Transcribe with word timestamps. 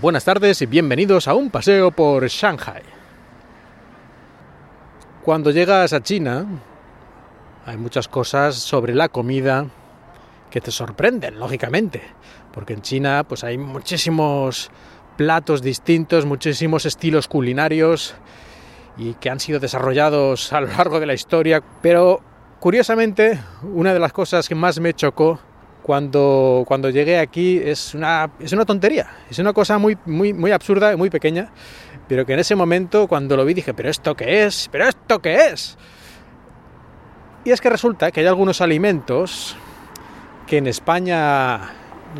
Buenas 0.00 0.24
tardes 0.24 0.62
y 0.62 0.66
bienvenidos 0.66 1.26
a 1.26 1.34
un 1.34 1.50
paseo 1.50 1.90
por 1.90 2.24
Shanghai. 2.28 2.82
Cuando 5.24 5.50
llegas 5.50 5.92
a 5.92 6.00
China, 6.00 6.46
hay 7.66 7.76
muchas 7.78 8.06
cosas 8.06 8.54
sobre 8.54 8.94
la 8.94 9.08
comida 9.08 9.66
que 10.52 10.60
te 10.60 10.70
sorprenden, 10.70 11.40
lógicamente, 11.40 12.00
porque 12.54 12.74
en 12.74 12.82
China 12.82 13.24
pues 13.28 13.42
hay 13.42 13.58
muchísimos 13.58 14.70
platos 15.16 15.62
distintos, 15.62 16.26
muchísimos 16.26 16.86
estilos 16.86 17.26
culinarios 17.26 18.14
y 18.98 19.14
que 19.14 19.30
han 19.30 19.40
sido 19.40 19.58
desarrollados 19.58 20.52
a 20.52 20.60
lo 20.60 20.68
largo 20.68 21.00
de 21.00 21.06
la 21.06 21.14
historia, 21.14 21.60
pero 21.82 22.20
curiosamente, 22.60 23.40
una 23.64 23.92
de 23.92 23.98
las 23.98 24.12
cosas 24.12 24.48
que 24.48 24.54
más 24.54 24.78
me 24.78 24.94
chocó 24.94 25.40
cuando, 25.88 26.64
cuando 26.68 26.90
llegué 26.90 27.18
aquí 27.18 27.62
es 27.64 27.94
una, 27.94 28.30
es 28.40 28.52
una 28.52 28.66
tontería, 28.66 29.08
es 29.30 29.38
una 29.38 29.54
cosa 29.54 29.78
muy, 29.78 29.96
muy, 30.04 30.34
muy 30.34 30.52
absurda, 30.52 30.94
muy 30.98 31.08
pequeña, 31.08 31.50
pero 32.06 32.26
que 32.26 32.34
en 32.34 32.40
ese 32.40 32.54
momento 32.54 33.08
cuando 33.08 33.38
lo 33.38 33.46
vi 33.46 33.54
dije, 33.54 33.72
pero 33.72 33.88
esto 33.88 34.14
qué 34.14 34.44
es, 34.44 34.68
pero 34.70 34.86
esto 34.86 35.22
qué 35.22 35.46
es. 35.46 35.78
Y 37.42 37.52
es 37.52 37.62
que 37.62 37.70
resulta 37.70 38.10
que 38.10 38.20
hay 38.20 38.26
algunos 38.26 38.60
alimentos 38.60 39.56
que 40.46 40.58
en 40.58 40.66
España 40.66 41.70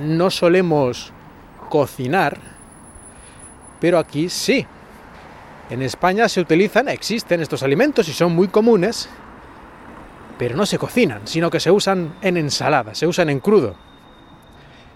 no 0.00 0.30
solemos 0.30 1.12
cocinar, 1.68 2.38
pero 3.80 3.98
aquí 3.98 4.30
sí. 4.30 4.66
En 5.68 5.82
España 5.82 6.26
se 6.30 6.40
utilizan, 6.40 6.88
existen 6.88 7.42
estos 7.42 7.62
alimentos 7.62 8.08
y 8.08 8.14
son 8.14 8.34
muy 8.34 8.48
comunes, 8.48 9.10
pero 10.38 10.56
no 10.56 10.64
se 10.64 10.78
cocinan, 10.78 11.26
sino 11.26 11.50
que 11.50 11.60
se 11.60 11.70
usan 11.70 12.14
en 12.22 12.36
ensalada, 12.36 12.94
se 12.94 13.06
usan 13.06 13.28
en 13.28 13.40
crudo. 13.40 13.74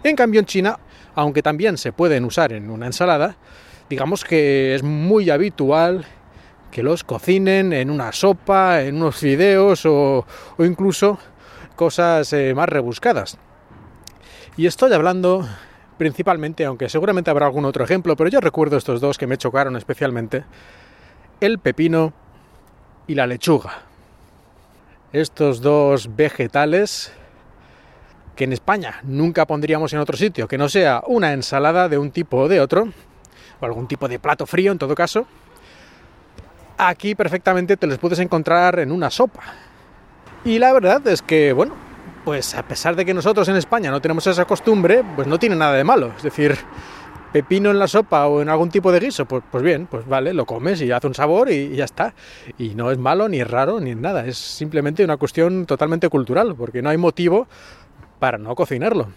En 0.04 0.16
cambio 0.16 0.40
en 0.40 0.46
China, 0.46 0.78
aunque 1.14 1.42
también 1.42 1.76
se 1.76 1.92
pueden 1.92 2.24
usar 2.24 2.52
en 2.52 2.70
una 2.70 2.86
ensalada, 2.86 3.36
digamos 3.90 4.24
que 4.24 4.74
es 4.74 4.82
muy 4.82 5.30
habitual 5.30 6.06
que 6.70 6.82
los 6.82 7.04
cocinen 7.04 7.72
en 7.72 7.90
una 7.90 8.12
sopa, 8.12 8.82
en 8.82 8.96
unos 8.96 9.16
fideos 9.16 9.84
o, 9.84 10.24
incluso 10.58 11.18
cosas 11.76 12.32
eh, 12.32 12.54
más 12.54 12.68
rebuscadas. 12.68 13.36
Y 14.56 14.66
estoy 14.66 14.92
hablando 14.92 15.46
principalmente, 15.98 16.64
aunque 16.64 16.88
seguramente 16.88 17.30
habrá 17.30 17.46
algún 17.46 17.64
otro 17.64 17.84
ejemplo, 17.84 18.16
pero 18.16 18.30
yo 18.30 18.40
recuerdo 18.40 18.76
estos 18.76 19.00
dos 19.00 19.18
que 19.18 19.26
me 19.26 19.36
chocaron 19.36 19.76
especialmente, 19.76 20.44
el 21.40 21.58
pepino 21.58 22.12
y 23.06 23.14
la 23.14 23.26
lechuga 23.26 23.91
estos 25.12 25.60
dos 25.60 26.16
vegetales 26.16 27.12
que 28.36 28.44
en 28.44 28.52
España 28.52 29.00
nunca 29.02 29.46
pondríamos 29.46 29.92
en 29.92 29.98
otro 29.98 30.16
sitio, 30.16 30.48
que 30.48 30.58
no 30.58 30.68
sea 30.68 31.02
una 31.06 31.32
ensalada 31.32 31.88
de 31.88 31.98
un 31.98 32.10
tipo 32.10 32.38
o 32.38 32.48
de 32.48 32.60
otro, 32.60 32.88
o 33.60 33.64
algún 33.64 33.86
tipo 33.86 34.08
de 34.08 34.18
plato 34.18 34.46
frío 34.46 34.72
en 34.72 34.78
todo 34.78 34.94
caso, 34.94 35.26
aquí 36.78 37.14
perfectamente 37.14 37.76
te 37.76 37.86
los 37.86 37.98
puedes 37.98 38.18
encontrar 38.18 38.78
en 38.78 38.90
una 38.90 39.10
sopa. 39.10 39.42
Y 40.44 40.58
la 40.58 40.72
verdad 40.72 41.06
es 41.06 41.22
que, 41.22 41.52
bueno, 41.52 41.74
pues 42.24 42.54
a 42.54 42.62
pesar 42.62 42.96
de 42.96 43.04
que 43.04 43.14
nosotros 43.14 43.48
en 43.48 43.56
España 43.56 43.90
no 43.90 44.00
tenemos 44.00 44.26
esa 44.26 44.44
costumbre, 44.44 45.04
pues 45.14 45.28
no 45.28 45.38
tiene 45.38 45.56
nada 45.56 45.74
de 45.74 45.84
malo. 45.84 46.12
Es 46.16 46.22
decir, 46.22 46.56
pepino 47.32 47.70
en 47.70 47.78
la 47.78 47.88
sopa 47.88 48.26
o 48.26 48.42
en 48.42 48.48
algún 48.48 48.70
tipo 48.70 48.92
de 48.92 49.00
guiso, 49.00 49.24
pues, 49.24 49.42
pues 49.50 49.64
bien, 49.64 49.86
pues 49.86 50.06
vale, 50.06 50.34
lo 50.34 50.44
comes 50.44 50.80
y 50.82 50.92
hace 50.92 51.06
un 51.06 51.14
sabor 51.14 51.50
y, 51.50 51.74
ya 51.74 51.84
está. 51.84 52.14
Y 52.58 52.74
no 52.74 52.90
es 52.90 52.98
malo, 52.98 53.28
ni 53.28 53.40
es 53.40 53.50
raro, 53.50 53.80
ni 53.80 53.94
nada. 53.94 54.26
Es 54.26 54.36
simplemente 54.36 55.04
una 55.04 55.16
cuestión 55.16 55.66
totalmente 55.66 56.08
cultural, 56.08 56.54
porque 56.56 56.82
no 56.82 56.90
hay 56.90 56.98
motivo 56.98 57.48
para 58.18 58.38
no 58.38 58.54
cocinarlo. 58.54 59.08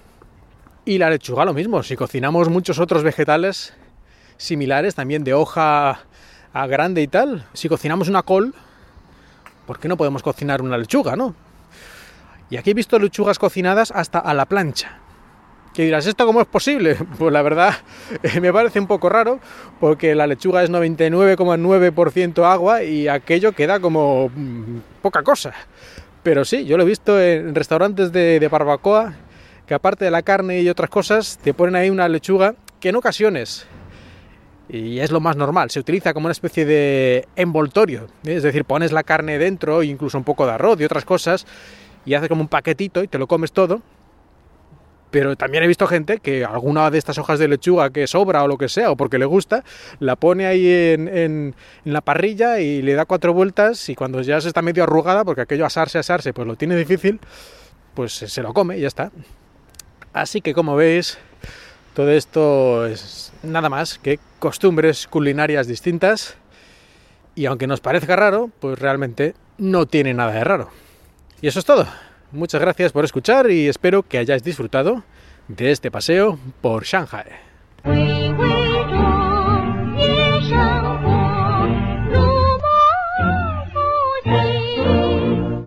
Y 0.85 0.97
la 0.97 1.09
lechuga 1.09 1.45
lo 1.45 1.53
mismo, 1.53 1.83
si 1.83 1.95
cocinamos 1.95 2.49
muchos 2.49 2.79
otros 2.79 3.03
vegetales 3.03 3.73
similares, 4.37 4.95
también 4.95 5.23
de 5.23 5.33
hoja 5.33 5.99
a 6.53 6.67
grande 6.67 7.01
y 7.01 7.07
tal, 7.07 7.45
si 7.53 7.67
cocinamos 7.67 8.07
una 8.07 8.23
col, 8.23 8.53
¿por 9.65 9.79
qué 9.79 9.87
no 9.87 9.97
podemos 9.97 10.23
cocinar 10.23 10.61
una 10.61 10.77
lechuga, 10.77 11.15
no? 11.15 11.35
Y 12.49 12.57
aquí 12.57 12.71
he 12.71 12.73
visto 12.73 12.99
lechugas 12.99 13.39
cocinadas 13.39 13.91
hasta 13.91 14.19
a 14.19 14.33
la 14.33 14.45
plancha. 14.45 14.99
Que 15.75 15.83
dirás, 15.83 16.07
¿esto 16.07 16.25
cómo 16.25 16.39
es 16.39 16.47
posible? 16.47 16.95
Pues 17.19 17.33
la 17.33 17.41
verdad 17.41 17.73
me 18.41 18.53
parece 18.53 18.79
un 18.79 18.87
poco 18.87 19.09
raro 19.09 19.39
porque 19.81 20.15
la 20.15 20.25
lechuga 20.25 20.63
es 20.63 20.71
99,9% 20.71 22.43
agua 22.45 22.83
y 22.83 23.09
aquello 23.09 23.51
queda 23.51 23.81
como 23.81 24.29
mm, 24.33 24.77
poca 25.01 25.21
cosa. 25.21 25.53
Pero 26.23 26.45
sí, 26.45 26.65
yo 26.65 26.77
lo 26.77 26.83
he 26.83 26.87
visto 26.87 27.21
en 27.21 27.53
restaurantes 27.53 28.13
de, 28.13 28.47
barbacoa 28.49 29.15
que 29.67 29.73
aparte 29.73 30.05
de 30.05 30.11
la 30.11 30.21
carne 30.21 30.61
y 30.61 30.69
otras 30.69 30.89
cosas 30.89 31.37
te 31.43 31.53
ponen 31.53 31.75
ahí 31.75 31.89
una 31.89 32.07
lechuga 32.07 32.55
que 32.79 32.89
en 32.89 32.95
ocasiones 32.95 33.67
y 34.69 34.99
es 34.99 35.11
lo 35.11 35.19
más 35.19 35.35
normal, 35.35 35.69
se 35.69 35.79
utiliza 35.79 36.13
como 36.13 36.25
una 36.25 36.31
especie 36.31 36.65
de 36.65 37.27
envoltorio, 37.35 38.07
es 38.23 38.41
decir, 38.41 38.65
pones 38.65 38.91
la 38.91 39.03
carne 39.03 39.37
dentro, 39.37 39.83
incluso 39.83 40.17
un 40.17 40.23
poco 40.23 40.47
de 40.47 40.53
arroz 40.53 40.81
y 40.81 40.85
otras 40.85 41.05
cosas, 41.05 41.45
y 42.03 42.15
hace 42.15 42.27
como 42.27 42.41
un 42.41 42.47
paquetito 42.47 43.03
y 43.03 43.07
te 43.07 43.19
lo 43.19 43.27
comes 43.27 43.51
todo, 43.51 43.83
pero 45.11 45.35
también 45.35 45.63
he 45.63 45.67
visto 45.67 45.87
gente 45.87 46.19
que 46.19 46.43
alguna 46.43 46.89
de 46.91 46.97
estas 46.97 47.17
hojas 47.17 47.39
de 47.39 47.47
lechuga 47.47 47.89
que 47.89 48.07
sobra 48.07 48.43
o 48.43 48.47
lo 48.47 48.57
que 48.57 48.69
sea, 48.69 48.91
o 48.91 48.97
porque 48.97 49.17
le 49.17 49.25
gusta, 49.25 49.63
la 49.99 50.15
pone 50.15 50.45
ahí 50.45 50.67
en, 50.67 51.55
la 51.83 52.01
parrilla 52.01 52.59
y 52.59 52.81
le 52.81 52.93
da 52.93 53.05
cuatro 53.05 53.33
vueltas 53.33 53.87
y 53.89 53.95
cuando 53.95 54.21
ya 54.21 54.41
se 54.41 54.47
está 54.47 54.61
medio 54.61 54.83
arrugada, 54.83 55.23
porque 55.23 55.41
aquello 55.41 55.65
asarse, 55.65 55.97
asarse, 55.97 56.33
pues 56.33 56.47
lo 56.47 56.55
tiene 56.55 56.75
difícil, 56.75 57.19
pues 57.93 58.13
se 58.13 58.41
lo 58.41 58.53
come 58.53 58.77
y 58.77 58.81
ya 58.81 58.87
está. 58.87 59.11
Así 60.13 60.41
que 60.41 60.53
como 60.53 60.75
veis, 60.75 61.17
todo 61.93 62.11
esto 62.11 62.85
es 62.85 63.31
nada 63.43 63.69
más 63.69 63.97
que 63.97 64.19
costumbres 64.39 65.07
culinarias 65.07 65.67
distintas 65.67 66.35
y 67.35 67.45
aunque 67.45 67.67
nos 67.67 67.81
parezca 67.81 68.15
raro, 68.15 68.49
pues 68.59 68.79
realmente 68.79 69.35
no 69.57 69.85
tiene 69.85 70.13
nada 70.13 70.31
de 70.31 70.43
raro. 70.43 70.69
Y 71.41 71.47
eso 71.47 71.59
es 71.59 71.65
todo. 71.65 71.85
Muchas 72.35 72.59
gracias 72.59 72.91
por 72.91 73.05
escuchar 73.05 73.49
y 73.49 73.67
espero 73.67 74.03
que 74.03 74.17
hayáis 74.17 74.43
disfrutado 74.43 75.03
de 75.47 75.71
este 75.71 75.89
paseo 75.89 76.37
por 76.61 76.83
Shanghai. 76.83 78.64